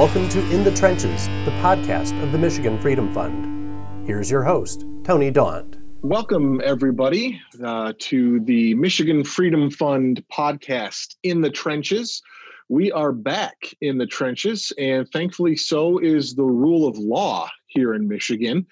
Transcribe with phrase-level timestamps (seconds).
[0.00, 4.06] Welcome to In the Trenches, the podcast of the Michigan Freedom Fund.
[4.06, 5.76] Here's your host, Tony Daunt.
[6.00, 12.22] Welcome, everybody, uh, to the Michigan Freedom Fund podcast, In the Trenches.
[12.70, 17.92] We are back in the trenches, and thankfully, so is the rule of law here
[17.92, 18.66] in Michigan,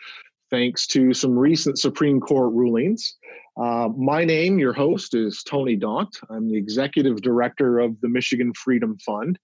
[0.48, 3.18] thanks to some recent Supreme Court rulings.
[3.58, 6.18] Uh, my name, your host, is Tony Daunt.
[6.30, 9.38] I'm the executive director of the Michigan Freedom Fund.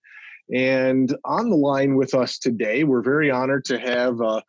[0.53, 4.43] And on the line with us today, we're very honored to have a,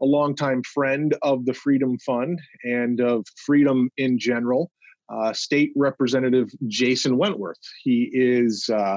[0.00, 4.70] a longtime friend of the Freedom Fund and of freedom in general,
[5.12, 7.60] uh, State Representative Jason Wentworth.
[7.82, 8.96] He is uh,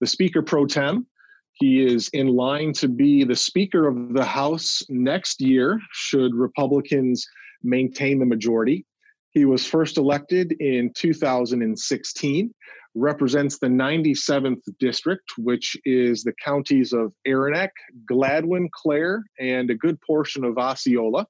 [0.00, 1.06] the Speaker pro tem.
[1.54, 7.26] He is in line to be the Speaker of the House next year, should Republicans
[7.62, 8.84] maintain the majority.
[9.30, 12.54] He was first elected in 2016
[12.94, 17.70] represents the 97th district, which is the counties of Arenac,
[18.10, 21.26] Gladwin, Clare, and a good portion of Osceola.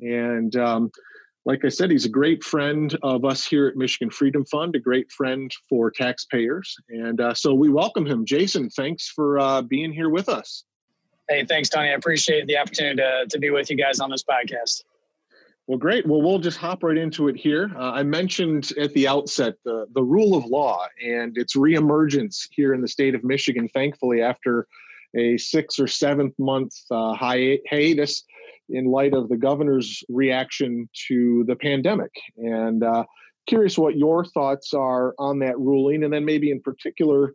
[0.00, 0.90] And um,
[1.44, 4.80] like I said, he's a great friend of us here at Michigan Freedom Fund, a
[4.80, 6.74] great friend for taxpayers.
[6.88, 8.24] And uh, so we welcome him.
[8.24, 10.64] Jason, thanks for uh, being here with us.
[11.28, 11.90] Hey, thanks, Tony.
[11.90, 14.82] I appreciate the opportunity to, to be with you guys on this podcast.
[15.66, 16.06] Well, great.
[16.06, 17.72] Well, we'll just hop right into it here.
[17.74, 22.72] Uh, I mentioned at the outset the, the rule of law and its reemergence here
[22.72, 24.68] in the state of Michigan, thankfully, after
[25.16, 28.22] a six or seventh month uh, hi- hiatus
[28.68, 32.12] in light of the governor's reaction to the pandemic.
[32.36, 33.04] And uh,
[33.48, 37.34] curious what your thoughts are on that ruling, and then maybe in particular,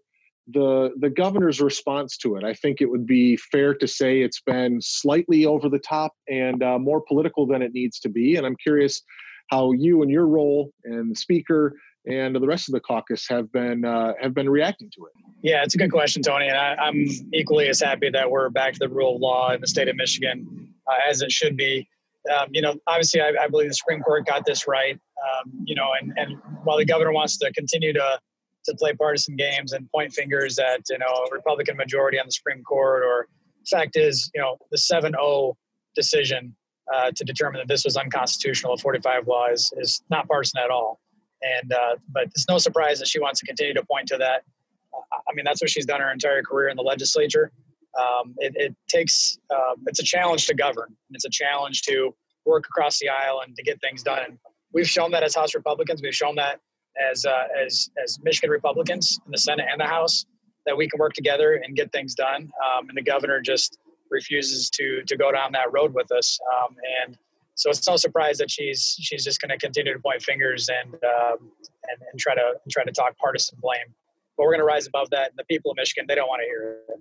[0.53, 2.44] the the governor's response to it.
[2.44, 6.63] I think it would be fair to say it's been slightly over the top and
[6.63, 8.35] uh, more political than it needs to be.
[8.35, 9.02] And I'm curious
[9.49, 11.75] how you and your role and the speaker
[12.08, 15.11] and the rest of the caucus have been uh, have been reacting to it.
[15.43, 16.48] Yeah, it's a good question, Tony.
[16.48, 19.61] And I, am equally as happy that we're back to the rule of law in
[19.61, 21.87] the state of Michigan uh, as it should be.
[22.31, 24.93] Um, you know, obviously, I, I, believe the Supreme Court got this right.
[24.93, 28.20] Um, you know, and and while the governor wants to continue to
[28.66, 32.32] to play partisan games and point fingers at you know a Republican majority on the
[32.32, 33.04] Supreme Court.
[33.04, 33.27] Or
[33.70, 35.54] fact is, you know, the 7-0
[35.95, 36.55] decision
[36.94, 41.00] uh, to determine that this was unconstitutional, 45 law is, is not partisan at all.
[41.42, 44.44] And uh, but it's no surprise that she wants to continue to point to that.
[44.94, 47.52] I mean, that's what she's done her entire career in the legislature.
[48.00, 50.95] Um, it, it, takes uh, it's a challenge to govern.
[51.10, 52.14] It's a challenge to
[52.45, 54.38] work across the aisle and to get things done.
[54.71, 56.02] We've shown that as House Republicans.
[56.04, 56.60] We've shown that
[57.11, 60.25] as uh, as as Michigan Republicans in the Senate and the House
[60.65, 62.52] that we can work together and get things done.
[62.63, 63.77] Um, and the governor just
[64.09, 66.39] refuses to to go down that road with us.
[66.53, 67.17] Um, and
[67.55, 70.93] so it's no surprise that she's she's just going to continue to point fingers and,
[70.93, 71.52] um,
[71.89, 73.95] and and try to try to talk partisan blame.
[74.37, 75.29] But we're going to rise above that.
[75.29, 76.99] And the people of Michigan they don't want to hear it.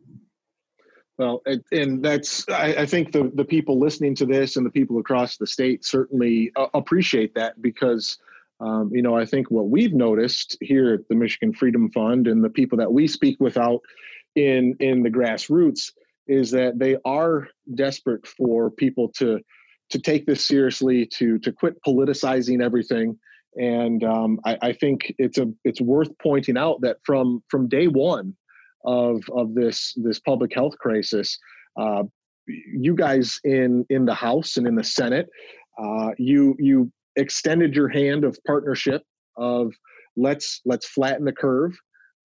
[1.19, 5.37] Well, and that's I, think the the people listening to this and the people across
[5.37, 8.17] the state certainly uh, appreciate that because
[8.61, 12.45] um, you know, I think what we've noticed here at the Michigan Freedom Fund and
[12.45, 13.81] the people that we speak with out
[14.37, 15.91] in in the grassroots
[16.27, 19.41] is that they are desperate for people to
[19.91, 23.19] to take this seriously, to to quit politicizing everything.
[23.57, 27.87] And um, I, I think it's a it's worth pointing out that from from day
[27.87, 28.37] one
[28.85, 31.39] of of this this public health crisis,
[31.81, 32.05] uh,
[32.47, 35.29] you guys in in the House and in the Senate,
[35.83, 39.03] uh, you you extended your hand of partnership
[39.37, 39.73] of
[40.17, 41.77] let's let's flatten the curve.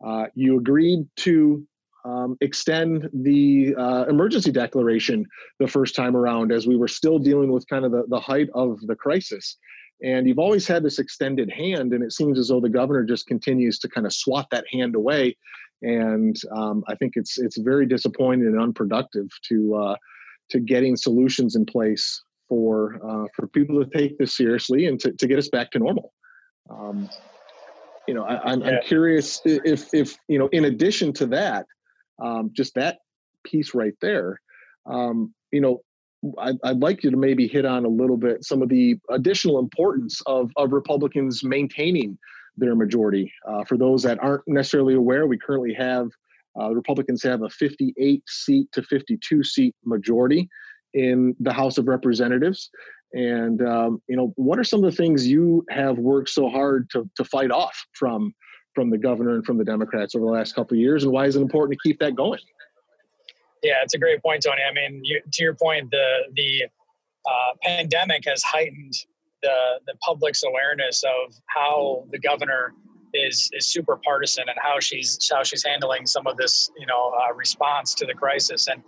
[0.06, 1.66] Uh, you agreed to
[2.06, 5.25] um, extend the uh, emergency declaration
[5.59, 8.47] the first time around as we were still dealing with kind of the, the height
[8.53, 9.57] of the crisis.
[10.03, 13.28] And you've always had this extended hand, and it seems as though the governor just
[13.28, 15.38] continues to kind of swat that hand away.
[15.81, 19.95] And um, I think it's it's very disappointing and unproductive to uh,
[20.50, 25.12] to getting solutions in place for uh, for people to take this seriously and to,
[25.13, 26.13] to get us back to normal.
[26.69, 27.09] Um,
[28.07, 28.80] you know, I, am yeah.
[28.86, 31.65] curious if if you know, in addition to that,
[32.24, 33.00] um, just that
[33.44, 34.39] piece right there,
[34.86, 35.81] um, you know,
[36.38, 39.59] I'd, I'd, like you to maybe hit on a little bit some of the additional
[39.59, 42.18] importance of of Republicans maintaining
[42.57, 43.31] their majority.
[43.47, 46.09] Uh, for those that aren't necessarily aware, we currently have
[46.59, 50.47] uh, Republicans have a 58 seat to 52 seat majority
[50.95, 52.71] in the House of Representatives.
[53.13, 56.89] And um, you know, what are some of the things you have worked so hard
[56.92, 58.33] to to fight off from
[58.74, 61.25] from the governor and from the Democrats over the last couple of years, and why
[61.25, 62.42] is it important to keep that going?
[63.63, 64.62] Yeah, it's a great point, Tony.
[64.69, 66.63] I mean, you, to your point, the the
[67.25, 68.94] uh, pandemic has heightened
[69.42, 72.74] the the public's awareness of how the governor
[73.13, 77.13] is is super partisan and how she's how she's handling some of this you know
[77.21, 78.83] uh, response to the crisis and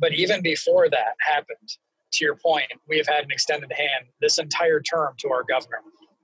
[0.00, 1.68] but even before that happened
[2.12, 5.80] to your point we have had an extended hand this entire term to our governor.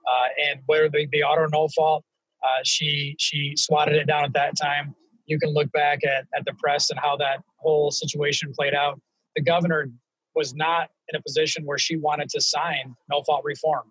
[0.08, 2.04] Uh, and whether the, the auto no fault
[2.42, 4.94] uh, she she swatted it down at that time.
[5.26, 9.00] You can look back at, at the press and how that whole situation played out.
[9.34, 9.88] The governor
[10.34, 13.90] was not in a position where she wanted to sign no fault reform.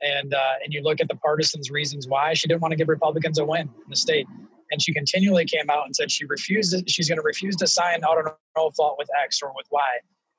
[0.00, 2.88] And uh, and you look at the partisans' reasons why she didn't want to give
[2.88, 4.26] Republicans a win in the state,
[4.70, 6.88] and she continually came out and said she refused.
[6.88, 9.80] She's going to refuse to sign out of no fault with X or with Y.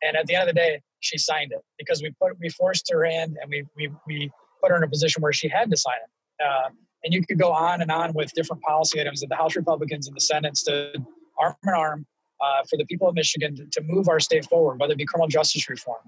[0.04, 2.90] And at the end of the day, she signed it because we put we forced
[2.92, 4.32] her in, and we we we
[4.62, 6.44] put her in a position where she had to sign it.
[6.44, 6.70] Uh,
[7.04, 10.08] and you could go on and on with different policy items that the House Republicans
[10.08, 11.04] and the Senate stood
[11.40, 12.06] arm in arm
[12.40, 15.06] uh, for the people of Michigan to, to, move our state forward, whether it be
[15.06, 16.02] criminal justice reform.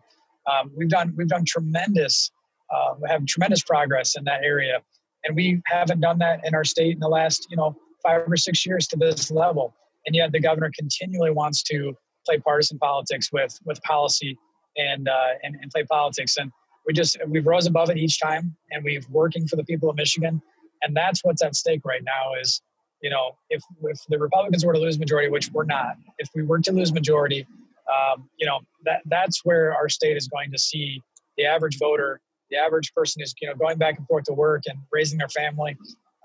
[0.51, 2.31] Um, we've done we've done tremendous
[2.73, 4.81] uh, have tremendous progress in that area.
[5.23, 8.37] And we haven't done that in our state in the last, you know, five or
[8.37, 9.73] six years to this level.
[10.05, 11.95] And yet the governor continually wants to
[12.25, 14.37] play partisan politics with with policy
[14.77, 16.37] and uh, and, and play politics.
[16.37, 16.51] And
[16.85, 19.95] we just we've rose above it each time, and we've working for the people of
[19.95, 20.41] Michigan.
[20.81, 22.39] And that's what's at stake right now.
[22.41, 22.61] Is
[23.01, 26.43] you know if if the Republicans were to lose majority, which we're not, if we
[26.43, 27.47] were to lose majority,
[27.89, 31.01] um, you know that that's where our state is going to see
[31.37, 32.19] the average voter
[32.53, 35.29] the average person is you know going back and forth to work and raising their
[35.29, 35.75] family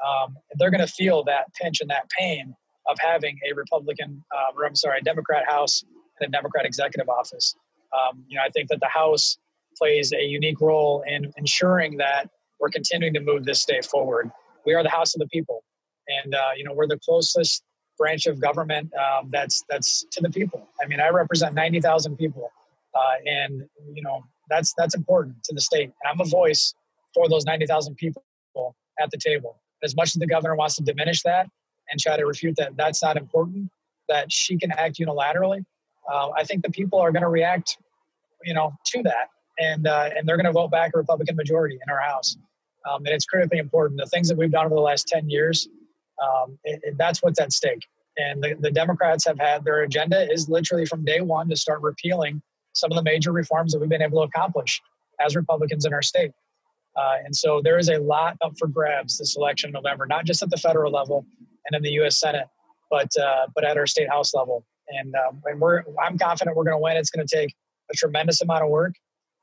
[0.06, 2.54] um, they're going to feel that pinch and that pain
[2.86, 5.84] of having a republican uh, or i'm sorry a democrat house
[6.20, 7.54] and a democrat executive office
[7.92, 9.38] um, you know i think that the house
[9.76, 12.28] plays a unique role in ensuring that
[12.60, 14.30] we're continuing to move this state forward
[14.66, 15.62] we are the house of the people
[16.08, 17.62] and uh, you know we're the closest
[17.96, 22.50] branch of government um, that's that's to the people i mean i represent 90000 people
[22.94, 23.62] uh, and
[23.92, 25.84] you know that's that's important to the state.
[25.84, 26.74] And I'm a voice
[27.14, 28.22] for those 90,000 people
[29.00, 29.60] at the table.
[29.82, 31.48] As much as the governor wants to diminish that
[31.90, 33.70] and try to refute that that's not important,
[34.08, 35.64] that she can act unilaterally,
[36.12, 37.76] uh, I think the people are going to react,
[38.44, 39.28] you know, to that,
[39.58, 42.36] and uh, and they're going to vote back a Republican majority in our House.
[42.88, 44.00] Um, and it's critically important.
[44.00, 45.68] The things that we've done over the last 10 years,
[46.22, 47.86] um, it, it, that's what's at stake.
[48.16, 51.82] And the, the Democrats have had their agenda is literally from day one to start
[51.82, 52.42] repealing
[52.72, 54.80] some of the major reforms that we've been able to accomplish
[55.20, 56.32] as Republicans in our state.
[56.98, 60.24] Uh, and so there is a lot up for grabs this election in November, not
[60.24, 61.24] just at the federal level
[61.66, 62.18] and in the U.S.
[62.18, 62.46] Senate,
[62.90, 64.64] but uh, but at our state house level.
[64.88, 66.96] And, um, and we're I'm confident we're going to win.
[66.96, 67.54] It's going to take
[67.90, 68.94] a tremendous amount of work,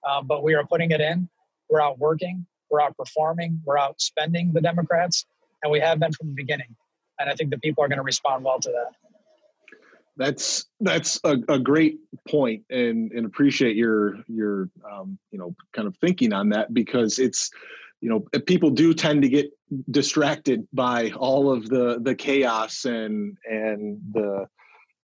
[0.08, 1.30] uh, but we are putting it in.
[1.70, 2.46] We're out working.
[2.70, 3.62] We're out performing.
[3.64, 5.26] We're out spending the Democrats,
[5.64, 6.76] and we have been from the beginning.
[7.20, 9.15] And I think the people are going to respond well to that.
[10.18, 11.98] That's that's a, a great
[12.28, 17.20] point, and and appreciate your your um, you know kind of thinking on that because
[17.20, 17.50] it's
[18.02, 19.52] you know people do tend to get
[19.92, 24.48] distracted by all of the the chaos and and the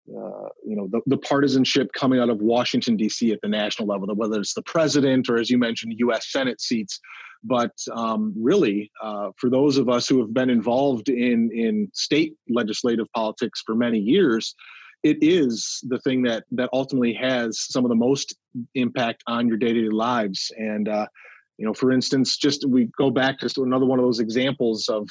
[0.09, 3.31] uh, you know the, the partisanship coming out of Washington D.C.
[3.31, 6.31] at the national level, whether it's the president or, as you mentioned, U.S.
[6.31, 7.00] Senate seats.
[7.44, 12.33] But um, really, uh, for those of us who have been involved in in state
[12.50, 14.56] legislative politics for many years,
[15.03, 18.35] it is the thing that that ultimately has some of the most
[18.75, 20.51] impact on your day-to-day lives.
[20.57, 21.07] And uh,
[21.57, 25.07] you know for instance just we go back to another one of those examples of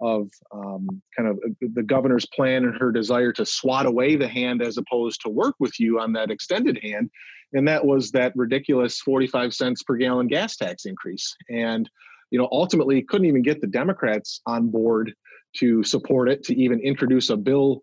[0.00, 4.26] of um, kind of uh, the governor's plan and her desire to swat away the
[4.26, 7.08] hand as opposed to work with you on that extended hand.
[7.52, 11.36] And that was that ridiculous 45 cents per gallon gas tax increase.
[11.48, 11.88] And
[12.32, 15.14] you know ultimately couldn't even get the democrats on board
[15.56, 17.82] to support it to even introduce a bill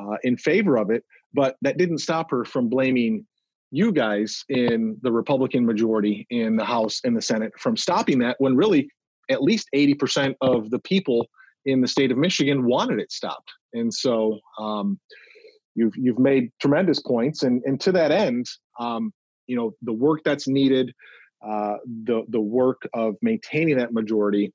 [0.00, 1.04] uh, in favor of it.
[1.32, 3.26] But that didn't stop her from blaming
[3.70, 8.36] you guys in the Republican majority in the House and the Senate from stopping that
[8.38, 8.88] when really
[9.30, 11.28] at least 80% of the people
[11.64, 13.50] in the state of Michigan wanted it stopped.
[13.72, 14.98] And so um,
[15.74, 18.46] you've you've made tremendous points, and and to that end,
[18.78, 19.12] um,
[19.46, 20.92] you know the work that's needed,
[21.46, 24.52] uh, the the work of maintaining that majority.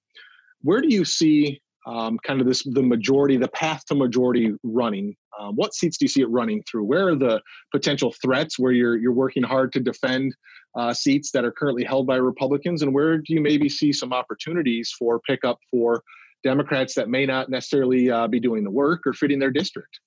[0.61, 5.15] Where do you see um, kind of this the majority, the path to majority running?
[5.39, 6.85] Um, what seats do you see it running through?
[6.85, 10.35] Where are the potential threats where you're you're working hard to defend
[10.75, 14.13] uh, seats that are currently held by Republicans, and where do you maybe see some
[14.13, 16.01] opportunities for pickup for
[16.43, 19.99] Democrats that may not necessarily uh, be doing the work or fitting their district?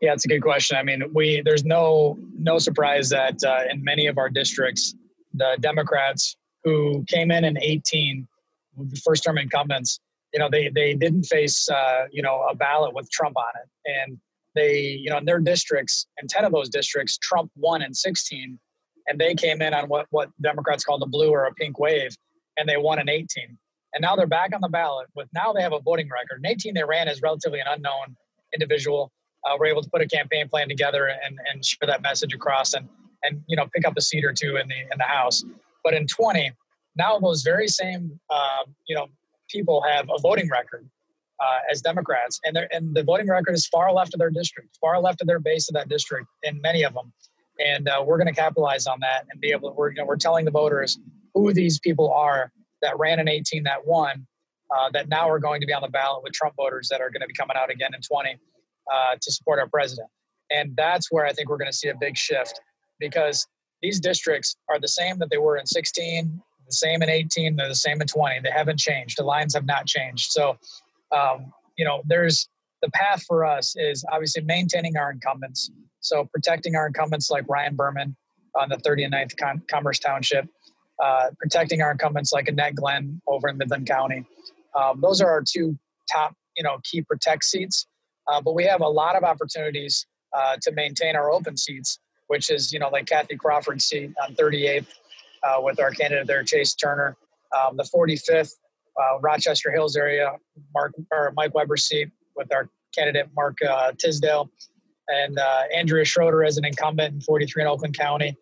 [0.00, 0.76] Yeah, it's a good question.
[0.76, 4.94] I mean, we there's no no surprise that uh, in many of our districts,
[5.34, 8.26] the Democrats who came in in 18
[9.04, 10.00] first term incumbents,
[10.32, 13.90] you know, they, they didn't face, uh, you know, a ballot with Trump on it.
[13.90, 14.18] And
[14.54, 18.58] they, you know, in their districts, and 10 of those districts, Trump won in 16.
[19.06, 22.14] And they came in on what, what Democrats call the blue or a pink wave,
[22.56, 23.56] and they won in 18.
[23.94, 26.42] And now they're back on the ballot with now they have a voting record.
[26.44, 28.16] In 18, they ran as relatively an unknown
[28.52, 29.10] individual.
[29.46, 32.74] Uh, we're able to put a campaign plan together and, and share that message across
[32.74, 32.86] and,
[33.22, 35.42] and, you know, pick up a seat or two in the, in the House.
[35.82, 36.52] But in 20,
[36.98, 39.06] now those very same, uh, you know,
[39.48, 40.88] people have a voting record
[41.40, 45.00] uh, as Democrats, and, and the voting record is far left of their district, far
[45.00, 47.12] left of their base of that district, in many of them.
[47.64, 49.74] And uh, we're going to capitalize on that and be able to.
[49.74, 50.98] We're, you know, we're telling the voters
[51.34, 52.52] who these people are
[52.82, 54.26] that ran in 18 that won,
[54.76, 57.10] uh, that now are going to be on the ballot with Trump voters that are
[57.10, 58.36] going to be coming out again in 20
[58.92, 60.08] uh, to support our president.
[60.50, 62.60] And that's where I think we're going to see a big shift
[62.98, 63.46] because
[63.82, 67.68] these districts are the same that they were in 16, the same in 18, they're
[67.68, 68.40] the same in 20.
[68.40, 69.18] They haven't changed.
[69.18, 70.30] The lines have not changed.
[70.30, 70.56] So,
[71.10, 72.48] um, you know, there's
[72.82, 75.70] the path for us is obviously maintaining our incumbents.
[76.00, 78.16] So protecting our incumbents like Ryan Berman
[78.54, 80.48] on the 39th Com- Commerce Township,
[81.02, 84.24] uh, protecting our incumbents like Annette Glenn over in Midland County.
[84.74, 85.76] Um, those are our two
[86.10, 87.86] top, you know, key protect seats.
[88.30, 90.06] Uh, but we have a lot of opportunities
[90.36, 91.98] uh, to maintain our open seats,
[92.28, 94.86] which is, you know, like Kathy Crawford's seat on 38th
[95.42, 97.16] uh, with our candidate there, Chase Turner.
[97.56, 98.52] Um, the 45th,
[99.00, 100.32] uh, Rochester Hills area,
[100.74, 104.50] Mark or Mike Webber's seat with our candidate Mark uh, Tisdel,
[105.08, 105.38] and
[105.74, 108.36] Andrea Schroeder as an incumbent in 43 in Oakland County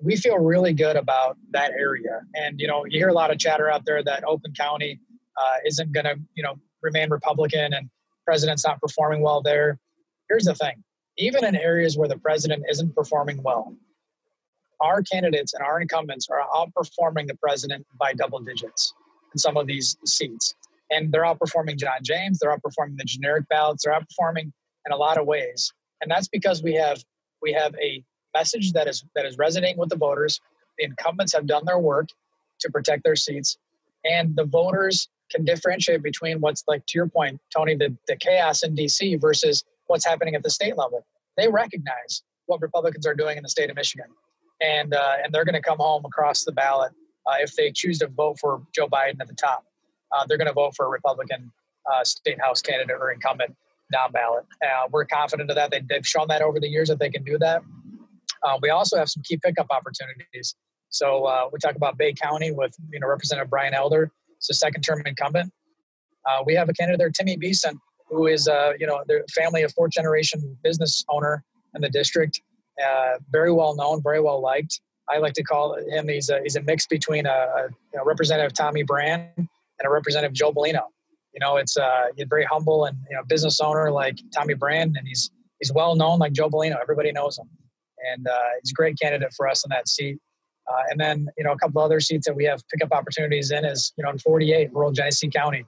[0.00, 2.20] we feel really good about that area.
[2.34, 5.00] And, you know, you hear a lot of chatter out there that Oakland County
[5.36, 7.90] uh, isn't going to, you know, remain Republican and
[8.24, 9.78] president's not performing well there.
[10.28, 10.82] Here's the thing
[11.20, 13.74] even in areas where the president isn't performing well,
[14.80, 18.92] our candidates and our incumbents are outperforming the president by double digits
[19.32, 20.54] in some of these seats.
[20.90, 24.52] And they're outperforming John James, they're outperforming the generic ballots, they're outperforming
[24.86, 25.72] in a lot of ways.
[26.00, 27.02] And that's because we have
[27.42, 28.02] we have a
[28.34, 30.40] message that is that is resonating with the voters.
[30.78, 32.08] The incumbents have done their work
[32.60, 33.58] to protect their seats,
[34.04, 38.62] and the voters can differentiate between what's like to your point, Tony, the, the chaos
[38.62, 41.04] in DC versus what's happening at the state level.
[41.36, 44.06] They recognize what Republicans are doing in the state of Michigan,
[44.60, 46.92] and uh, and they're going to come home across the ballot
[47.26, 49.64] uh, if they choose to vote for Joe Biden at the top.
[50.12, 51.50] Uh, they're going to vote for a Republican
[51.92, 53.54] uh, state house candidate or incumbent
[53.92, 54.44] down ballot.
[54.62, 55.70] Uh, we're confident of that.
[55.70, 57.62] They, they've shown that over the years that they can do that.
[58.42, 60.54] Uh, we also have some key pickup opportunities.
[60.90, 65.02] So we talk about Bay County with you know Representative Brian Elder, it's a second-term
[65.04, 65.52] incumbent.
[66.26, 69.02] Uh, we have a candidate there, Timmy Beson, who is uh, you know
[69.34, 72.40] family of fourth-generation business owner in the district,
[72.84, 74.80] uh, very well known, very well liked.
[75.10, 78.04] I like to call him he's a, he's a mix between a, a you know,
[78.04, 79.48] Representative Tommy Brann and
[79.84, 80.82] a Representative Joe Bellino.
[81.32, 85.06] You know, it's uh, very humble and you know business owner like Tommy Brann, and
[85.06, 85.30] he's
[85.60, 86.76] he's well known like Joe Bellino.
[86.80, 87.48] Everybody knows him
[88.12, 90.18] and uh, he's a great candidate for us in that seat.
[90.70, 93.64] Uh, and then, you know, a couple other seats that we have pickup opportunities in
[93.64, 95.64] is, you know, in 48, rural Genesee County.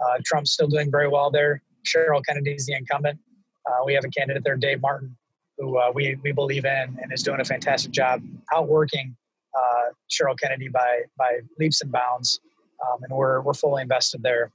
[0.00, 1.62] Uh, Trump's still doing very well there.
[1.84, 3.18] Sheryl Kennedy's the incumbent.
[3.66, 5.16] Uh, we have a candidate there, Dave Martin,
[5.58, 9.16] who uh, we, we believe in and is doing a fantastic job outworking
[9.56, 12.40] uh, Sheryl Kennedy by, by leaps and bounds.
[12.84, 14.50] Um, and we're, we're fully invested there.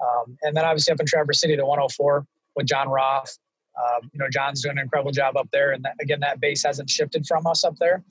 [0.00, 3.38] Um, and then obviously up in Traverse City to 104 with John Roth.
[3.78, 6.62] Um, you know, John's doing an incredible job up there, and that, again, that base
[6.62, 8.02] hasn't shifted from us up there,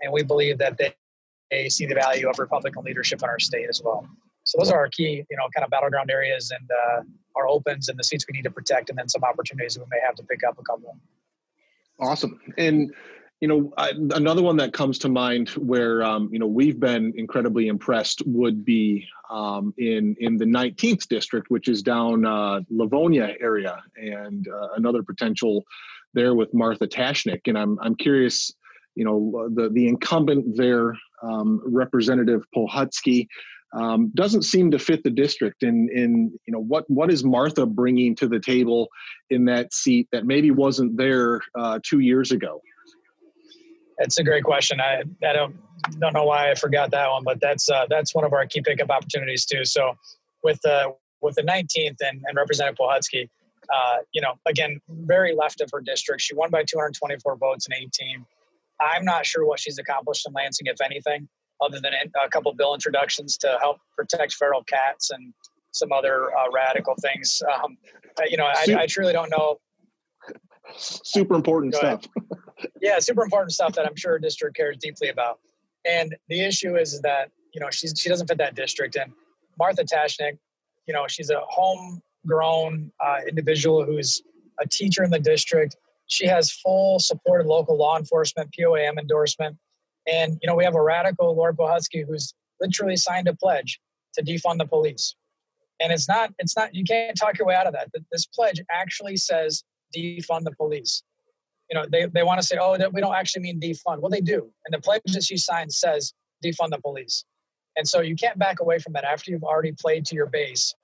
[0.00, 0.94] and we believe that they,
[1.50, 4.06] they see the value of Republican leadership in our state as well.
[4.44, 7.02] So those are our key, you know, kind of battleground areas and uh,
[7.36, 9.98] our opens and the seats we need to protect, and then some opportunities we may
[10.06, 10.96] have to pick up a couple.
[12.00, 12.92] Awesome, and
[13.40, 17.12] you know, I, another one that comes to mind where um, you know we've been
[17.16, 23.34] incredibly impressed would be um, in in the 19th district, which is down uh, Livonia
[23.40, 25.64] area, and uh, another potential
[26.14, 27.42] there with Martha Ptashnik.
[27.46, 28.52] And I'm I'm curious,
[28.96, 33.28] you know, the the incumbent there, um, Representative Pohutsky.
[33.74, 37.66] Um, doesn't seem to fit the district in in you know what what is Martha
[37.66, 38.88] bringing to the table
[39.28, 42.62] in that seat that maybe wasn't there uh, two years ago.
[43.98, 44.80] That's a great question.
[44.80, 45.56] I, I don't
[45.98, 48.62] don't know why I forgot that one, but that's uh, that's one of our key
[48.62, 49.64] pickup opportunities too.
[49.64, 49.96] So
[50.42, 53.28] with uh, with the 19th and, and Representative Pohutsky,
[53.74, 56.22] uh, you know, again, very left of her district.
[56.22, 58.24] She won by 224 votes in 18.
[58.80, 61.28] I'm not sure what she's accomplished in Lansing, if anything,
[61.60, 61.92] other than
[62.24, 65.32] a couple bill introductions to help protect feral cats and
[65.72, 67.42] some other uh, radical things.
[67.62, 67.76] Um,
[68.28, 69.58] you know, I, I, truly don't know.
[70.76, 72.06] Super important stuff
[72.80, 75.38] yeah, super important stuff that I'm sure district cares deeply about.
[75.84, 78.96] And the issue is that you know she's she doesn't fit that district.
[78.96, 79.12] And
[79.58, 80.38] Martha Ptashnik,
[80.86, 84.22] you know, she's a homegrown uh, individual who's
[84.60, 85.76] a teacher in the district.
[86.06, 89.56] She has full support of local law enforcement, POAM endorsement,
[90.10, 93.80] and you know we have a radical Laurie Pohutsky who's literally signed a pledge
[94.14, 95.14] to defund the police.
[95.80, 97.88] And it's not, it's not, you can't talk your way out of that.
[98.10, 99.62] This pledge actually says
[99.96, 101.02] defund the police.
[101.70, 104.00] You know, they, they want to say, oh, we don't actually mean defund.
[104.00, 104.50] Well, they do.
[104.66, 107.24] And the pledge that she signed says defund the police.
[107.76, 110.74] And so you can't back away from that after you've already played to your base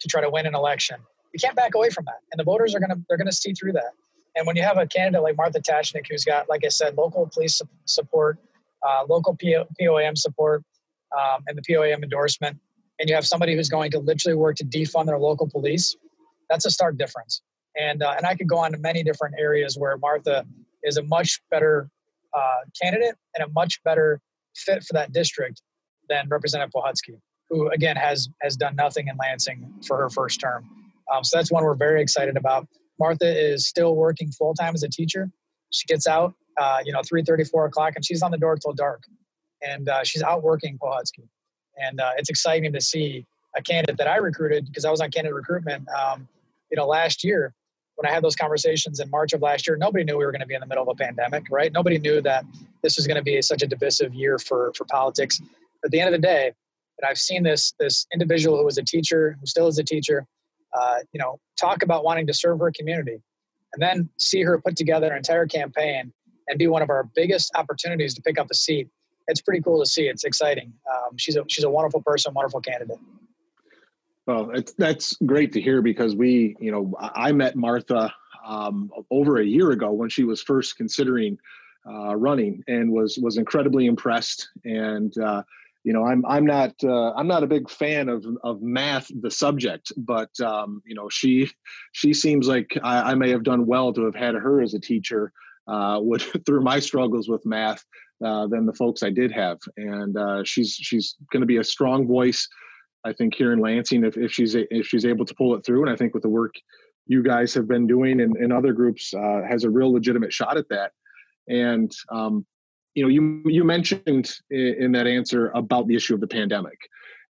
[0.00, 0.96] to try to win an election.
[1.32, 2.18] You can't back away from that.
[2.30, 3.92] And the voters are going to, they're going to see through that.
[4.36, 7.26] And when you have a candidate like Martha Ptashnik, who's got, like I said, local
[7.32, 8.38] police support,
[8.86, 10.62] uh, local POAM support,
[11.18, 12.58] um, and the POAM endorsement,
[12.98, 15.96] and you have somebody who's going to literally work to defund their local police,
[16.48, 17.42] that's a stark difference.
[17.76, 20.44] And uh, and I could go on to many different areas where Martha
[20.82, 21.88] is a much better
[22.34, 24.20] uh, candidate and a much better
[24.54, 25.62] fit for that district
[26.08, 30.68] than Representative Pohutsky, who again has has done nothing in Lansing for her first term.
[31.12, 32.68] Um, so that's one we're very excited about.
[32.98, 35.30] Martha is still working full time as a teacher.
[35.72, 38.72] She gets out, uh, you know, 3 4 o'clock, and she's on the door till
[38.72, 39.02] dark.
[39.62, 41.28] And uh, she's out working Pohutsky.
[41.76, 45.10] And uh, it's exciting to see a candidate that I recruited because I was on
[45.10, 46.28] candidate recruitment, um,
[46.70, 47.54] you know, last year
[47.96, 49.76] when I had those conversations in March of last year.
[49.76, 51.72] Nobody knew we were going to be in the middle of a pandemic, right?
[51.72, 52.44] Nobody knew that
[52.82, 55.38] this was going to be such a divisive year for for politics.
[55.38, 56.52] But at the end of the day,
[56.98, 60.26] and I've seen this this individual who was a teacher, who still is a teacher,
[60.74, 63.18] uh, you know, talk about wanting to serve her community,
[63.74, 66.12] and then see her put together an entire campaign
[66.52, 68.88] and be one of our biggest opportunities to pick up a seat.
[69.26, 70.02] It's pretty cool to see.
[70.02, 70.72] It's exciting.
[70.92, 72.98] Um, she's a she's a wonderful person, wonderful candidate.
[74.26, 78.14] Well, that's great to hear because we, you know, I met Martha
[78.46, 81.38] um, over a year ago when she was first considering
[81.88, 85.42] uh, running and was was incredibly impressed and uh,
[85.82, 89.30] you know i'm i'm not uh, i'm not a big fan of of math the
[89.30, 91.50] subject but um, you know she
[91.90, 94.80] she seems like I, I, may have done well to have had her as a
[94.80, 95.32] teacher
[95.68, 97.84] uh, with through my struggles with math
[98.24, 99.58] uh, than the folks i did have.
[99.76, 102.48] And uh, she's she's going to be a strong voice
[103.04, 105.82] i think here in lansing if, if she's if she's able to pull it through.
[105.82, 106.54] And i think with the work
[107.06, 110.56] you guys have been doing and, and other groups uh, has a real legitimate shot
[110.56, 110.92] at that.
[111.48, 112.46] And um,
[112.94, 116.78] you know, you you mentioned in, in that answer about the issue of the pandemic,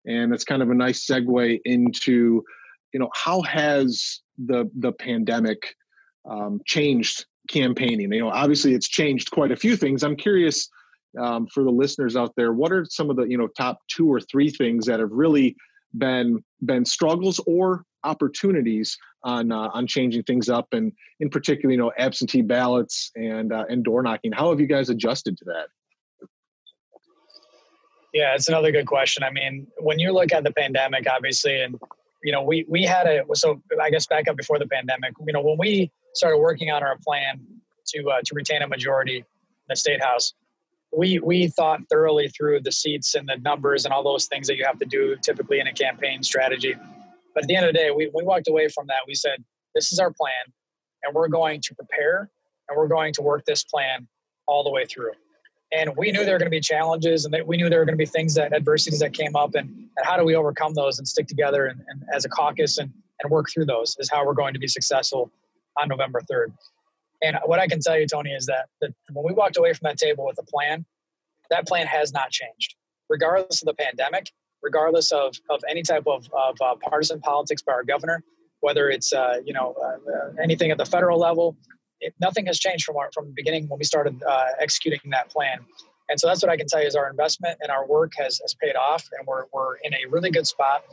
[0.05, 2.43] and that's kind of a nice segue into,
[2.93, 5.75] you know, how has the the pandemic
[6.29, 8.11] um, changed campaigning?
[8.11, 10.03] You know, obviously it's changed quite a few things.
[10.03, 10.69] I'm curious
[11.19, 14.11] um, for the listeners out there, what are some of the you know top two
[14.11, 15.55] or three things that have really
[15.97, 21.77] been been struggles or opportunities on uh, on changing things up, and in particular, you
[21.77, 24.31] know, absentee ballots and uh, and door knocking.
[24.31, 26.27] How have you guys adjusted to that?
[28.13, 29.23] Yeah, it's another good question.
[29.23, 31.79] I mean, when you look at the pandemic, obviously, and
[32.23, 35.13] you know, we we had a so I guess back up before the pandemic.
[35.25, 37.41] You know, when we started working on our plan
[37.87, 39.23] to uh, to retain a majority in
[39.69, 40.33] the state house,
[40.95, 44.57] we we thought thoroughly through the seats and the numbers and all those things that
[44.57, 46.75] you have to do typically in a campaign strategy.
[47.33, 48.99] But at the end of the day, we, we walked away from that.
[49.07, 50.53] We said, this is our plan,
[51.01, 52.29] and we're going to prepare
[52.69, 54.07] and we're going to work this plan
[54.47, 55.11] all the way through.
[55.71, 57.97] And we knew there were going to be challenges and we knew there were going
[57.97, 60.99] to be things that adversities that came up and, and how do we overcome those
[60.99, 64.25] and stick together and, and as a caucus and, and work through those is how
[64.25, 65.31] we're going to be successful
[65.77, 66.53] on November 3rd.
[67.21, 68.67] And what I can tell you, Tony, is that,
[69.11, 70.85] when we walked away from that table with a plan,
[71.49, 72.75] that plan has not changed.
[73.09, 74.31] Regardless of the pandemic,
[74.61, 78.23] regardless of, of any type of, of uh, partisan politics by our governor,
[78.63, 81.55] whether it's uh, you know uh, uh, anything at the federal level.
[81.99, 85.29] It, nothing has changed from our, from the beginning when we started uh, executing that
[85.29, 85.59] plan.
[86.09, 88.39] And so that's what I can tell you is our investment and our work has,
[88.41, 90.83] has paid off, and we're, we're in a really good spot.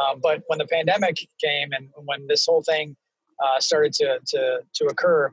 [0.00, 2.96] Um, but when the pandemic came and when this whole thing
[3.42, 5.30] uh, started to, to, to occur,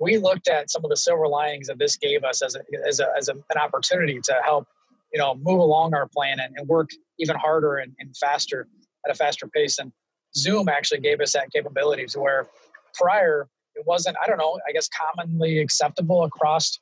[0.00, 3.00] we looked at some of the silver linings that this gave us as, a, as,
[3.00, 4.66] a, as a, an opportunity to help
[5.12, 8.68] you know move along our plan and, and work even harder and, and, faster
[9.04, 9.78] at a faster pace.
[9.78, 9.92] And
[10.36, 12.46] zoom actually gave us that capability to where
[12.94, 16.78] prior it wasn't i don't know i guess commonly acceptable across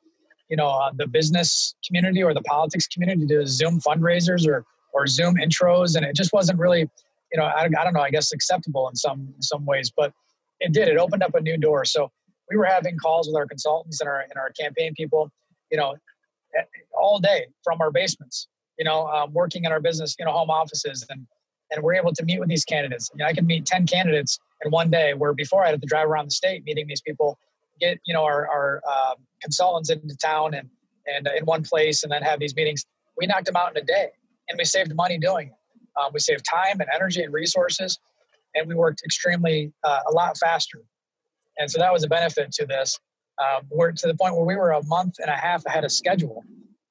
[0.51, 5.07] you know uh, the business community or the politics community to zoom fundraisers or or
[5.07, 5.97] zoom intros.
[5.97, 8.97] And it just wasn't really you know i, I don't know i guess acceptable in
[8.97, 9.90] some in some ways.
[9.94, 10.12] But
[10.61, 12.11] it did it opened up a new door so
[12.51, 15.31] we were having calls with our consultants and our and our campaign people
[15.71, 15.94] you know
[16.94, 20.51] all day from our basements, you know, um, working in our business, you know, home
[20.51, 21.05] offices.
[21.11, 21.27] And,
[21.71, 23.11] and we're able to meet with these candidates.
[23.14, 25.87] You know, I can meet 10 candidates in one day where before I had to
[25.87, 27.38] drive around the state meeting these people,
[27.81, 30.68] get, you know, our, our uh, consultants into town and,
[31.07, 32.85] and in one place and then have these meetings.
[33.16, 34.09] We knocked them out in a day
[34.49, 35.55] and we saved money doing it.
[36.01, 37.99] Um, we saved time and energy and resources
[38.54, 40.82] and we worked extremely uh, a lot faster.
[41.58, 42.98] And so that was a benefit to this.
[43.38, 45.92] Um, we're to the point where we were a month and a half ahead of
[45.92, 46.44] schedule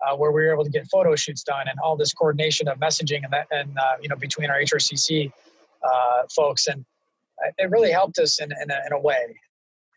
[0.05, 2.79] uh, where we were able to get photo shoots done and all this coordination of
[2.79, 5.31] messaging and that, and uh, you know between our HRCC
[5.83, 6.85] uh, folks, and
[7.57, 9.35] it really helped us in, in, a, in a way.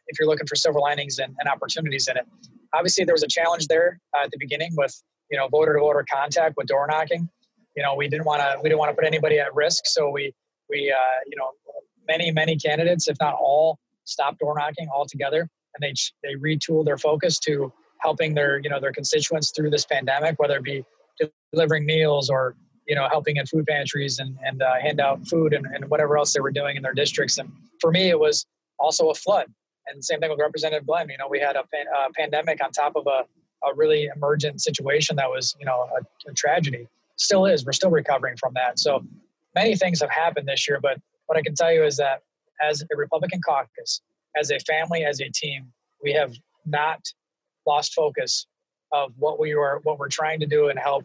[0.09, 2.27] If you're looking for silver linings and, and, opportunities in it,
[2.75, 4.95] obviously there was a challenge there uh, at the beginning with
[5.31, 7.29] you know voter to voter contact with door knocking.
[7.77, 10.11] You know we didn't want to we didn't want to put anybody at risk, so
[10.11, 10.33] we
[10.71, 11.51] we uh, you know
[12.09, 16.99] many many candidates, if not all, stopped door knocking altogether, and they they retooled their
[16.99, 20.85] focus to helping their you know their constituents through this pandemic, whether it be
[21.53, 22.55] delivering meals or
[22.87, 26.17] you know helping in food pantries and and uh, hand out food and, and whatever
[26.19, 27.39] else they were doing in their districts.
[27.39, 28.47] And for me, it was
[28.79, 29.47] also a flood.
[29.87, 31.09] And same thing with Representative Glenn.
[31.09, 33.25] You know, we had a, a pandemic on top of a,
[33.67, 36.89] a really emergent situation that was you know a, a tragedy.
[37.17, 37.67] Still is.
[37.67, 38.79] We're still recovering from that.
[38.79, 39.05] So
[39.55, 40.81] many things have happened this year.
[40.81, 42.23] But what I can tell you is that
[42.63, 44.01] as a Republican caucus,
[44.37, 46.35] as a family, as a team, we have
[46.67, 47.01] not
[47.67, 48.47] lost focus
[48.93, 51.05] of what we were what we're trying to do and help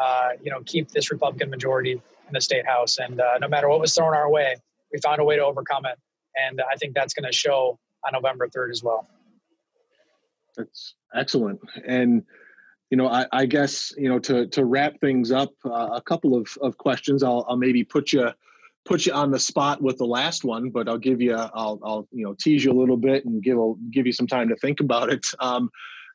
[0.00, 2.98] uh, you know keep this Republican majority in the state house.
[2.98, 4.56] And uh, no matter what was thrown our way,
[4.92, 5.98] we found a way to overcome it.
[6.36, 9.08] And I think that's going to show on November third as well.
[10.56, 11.60] That's excellent.
[11.86, 12.24] And
[12.94, 16.36] you know, I, I guess you know to to wrap things up, uh, a couple
[16.36, 17.24] of, of questions.
[17.24, 18.30] I'll, I'll maybe put you
[18.84, 22.06] put you on the spot with the last one, but I'll give you I'll I'll
[22.12, 23.58] you know tease you a little bit and give
[23.90, 25.26] give you some time to think about it.
[25.40, 25.70] Um,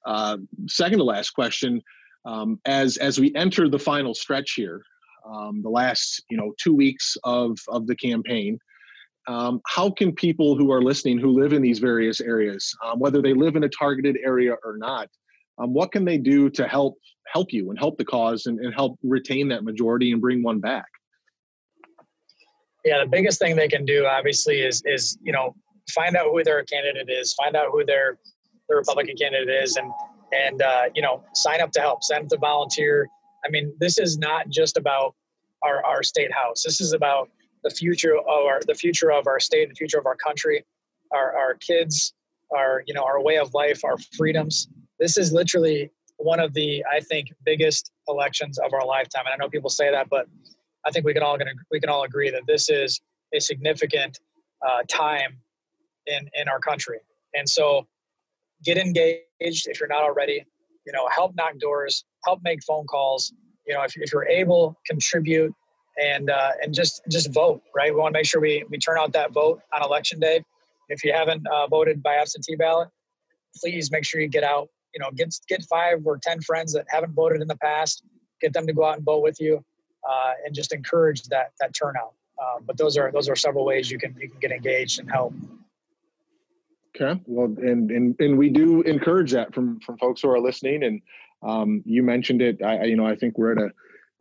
[0.06, 0.38] uh,
[0.70, 1.82] second to last question,
[2.24, 4.82] um, as as we enter the final stretch here,
[5.30, 8.58] um, the last you know two weeks of of the campaign.
[9.28, 13.22] Um, how can people who are listening who live in these various areas, um, whether
[13.22, 15.10] they live in a targeted area or not,
[15.60, 16.98] um, what can they do to help
[17.32, 20.60] help you and help the cause and, and help retain that majority and bring one
[20.60, 20.86] back?
[22.86, 25.56] Yeah, the biggest thing they can do, obviously, is is you know
[25.94, 28.18] find out who their candidate is, find out who their
[28.70, 29.92] the Republican candidate is, and
[30.32, 33.08] and uh, you know sign up to help, sign up to volunteer.
[33.46, 35.16] I mean, this is not just about
[35.62, 36.64] our our state house.
[36.64, 37.30] This is about
[37.64, 40.64] the future of our the future of our state, the future of our country,
[41.12, 42.14] our our kids,
[42.56, 44.70] our you know our way of life, our freedoms.
[45.00, 49.24] This is literally one of the I think biggest elections of our lifetime.
[49.26, 50.28] And I know people say that, but
[50.86, 53.00] I think we can all gonna we can all agree that this is
[53.34, 54.20] a significant
[54.66, 55.38] uh, time
[56.08, 57.00] in in our country.
[57.34, 57.88] And so,
[58.64, 60.46] get engaged if you're not already.
[60.86, 63.32] You know, help knock doors, help make phone calls.
[63.68, 65.54] You know, if, if you're able, contribute
[66.02, 67.62] and uh, and just just vote.
[67.76, 70.44] Right, we want to make sure we we turn out that vote on election day.
[70.90, 72.90] If you haven't uh, voted by absentee ballot,
[73.62, 74.70] please make sure you get out.
[74.94, 78.04] You know, get get five or ten friends that haven't voted in the past.
[78.42, 79.64] Get them to go out and vote with you
[80.08, 82.14] uh, and just encourage that that turnout.
[82.42, 85.12] Uh, but those are those are several ways you can you can get engaged and
[85.12, 85.34] help.
[86.96, 90.84] Okay, well, and and and we do encourage that from from folks who are listening.
[90.84, 91.02] And
[91.44, 92.62] um, you mentioned it.
[92.64, 93.72] I you know I think we're at a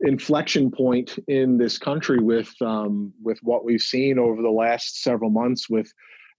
[0.01, 5.29] inflection point in this country with um, with what we've seen over the last several
[5.29, 5.91] months with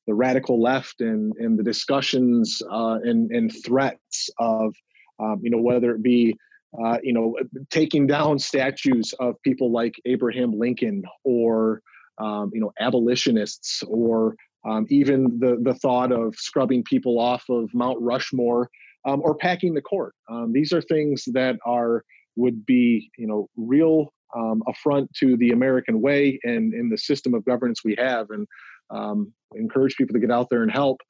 [0.06, 4.74] the radical left and and the discussions uh, and and threats of
[5.18, 6.36] um, you know whether it be
[6.78, 7.36] uh, you know,
[7.70, 11.82] taking down statues of people like Abraham Lincoln or,
[12.18, 14.36] um, you know, abolitionists or
[14.68, 18.70] um, even the, the thought of scrubbing people off of Mount Rushmore
[19.04, 20.14] um, or packing the court.
[20.30, 22.04] Um, these are things that are
[22.36, 27.34] would be, you know, real um, affront to the American way and in the system
[27.34, 28.46] of governance we have and
[28.90, 31.00] um, encourage people to get out there and help.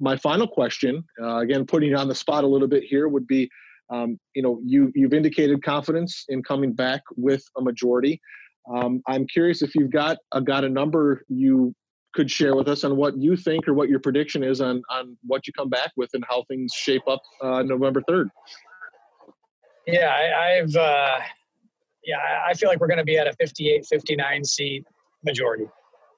[0.00, 3.26] my final question, uh, again, putting you on the spot a little bit here, would
[3.26, 3.48] be
[3.90, 8.20] um, you know, you you've indicated confidence in coming back with a majority.
[8.74, 11.74] Um, I'm curious if you've got a, got a number you
[12.14, 15.16] could share with us on what you think or what your prediction is on on
[15.22, 18.30] what you come back with and how things shape up uh, November third.
[19.86, 21.18] Yeah, I, have uh,
[22.04, 22.16] yeah,
[22.48, 24.86] I feel like we're going to be at a 58, 59 seat
[25.22, 25.66] majority.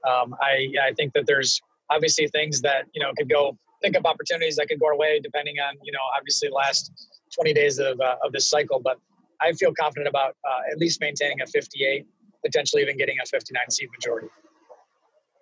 [0.07, 4.05] Um, I I think that there's obviously things that you know could go pick up
[4.05, 6.93] opportunities that could go our way depending on you know obviously last
[7.35, 8.81] 20 days of, uh, of this cycle.
[8.81, 8.99] But
[9.41, 12.07] I feel confident about uh, at least maintaining a 58,
[12.45, 14.29] potentially even getting a 59 seat majority.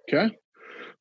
[0.08, 0.36] Okay.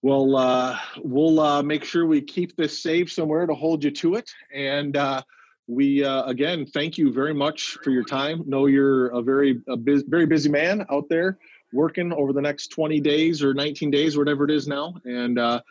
[0.02, 4.16] Well, uh, we'll uh, make sure we keep this safe somewhere to hold you to
[4.16, 4.30] it.
[4.54, 5.22] And uh,
[5.68, 8.44] we, uh, again, thank you very much for your time.
[8.46, 11.38] Know you're a very, a biz- very busy man out there
[11.74, 14.94] working over the next 20 days or 19 days, whatever it is now.
[15.06, 15.62] And uh,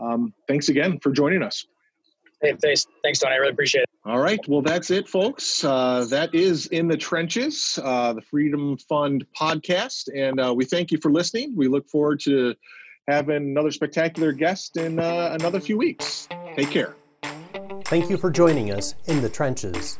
[0.00, 1.66] um, thanks again for joining us.
[2.42, 3.34] Hey, thanks, thanks, Tony.
[3.34, 3.90] I really appreciate it.
[4.06, 4.40] All right.
[4.48, 5.62] Well, that's it, folks.
[5.62, 10.08] Uh, that is In the Trenches, uh, the Freedom Fund podcast.
[10.16, 11.54] And uh, we thank you for listening.
[11.54, 12.54] We look forward to
[13.08, 16.28] having another spectacular guest in uh, another few weeks.
[16.56, 16.96] Take care.
[17.84, 19.98] Thank you for joining us in the trenches.